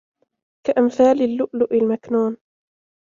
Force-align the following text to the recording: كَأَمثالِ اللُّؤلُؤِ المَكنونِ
كَأَمثالِ 0.65 1.21
اللُّؤلُؤِ 1.21 1.73
المَكنونِ 1.73 2.37